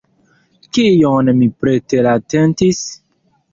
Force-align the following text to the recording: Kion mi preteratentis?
Kion 0.77 1.29
mi 1.43 1.51
preteratentis? 1.65 2.83